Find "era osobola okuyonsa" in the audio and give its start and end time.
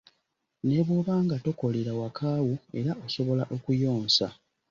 2.79-4.27